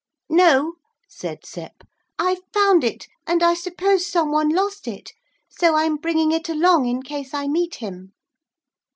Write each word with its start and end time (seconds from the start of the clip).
'No,' 0.29 0.77
said 1.07 1.45
Sep, 1.45 1.83
'I 2.17 2.37
found 2.51 2.83
it, 2.83 3.05
and 3.27 3.43
I 3.43 3.53
suppose 3.53 4.07
some 4.07 4.31
one 4.31 4.49
lost 4.49 4.87
it. 4.87 5.11
So 5.47 5.75
I'm 5.75 5.95
bringing 5.97 6.31
it 6.31 6.49
along 6.49 6.87
in 6.87 7.03
case 7.03 7.35
I 7.35 7.45
meet 7.47 7.75
him.' 7.75 8.11